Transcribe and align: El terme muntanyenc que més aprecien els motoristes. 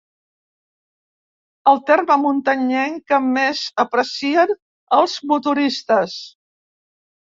El 1.73 1.77
terme 1.91 2.17
muntanyenc 2.23 3.05
que 3.13 3.21
més 3.29 3.63
aprecien 3.87 4.59
els 5.03 5.19
motoristes. 5.35 6.23